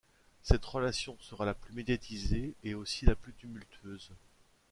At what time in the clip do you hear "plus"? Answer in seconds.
1.53-1.75, 3.15-3.33